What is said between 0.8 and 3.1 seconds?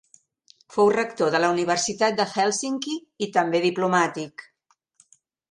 rector de la Universitat de Hèlsinki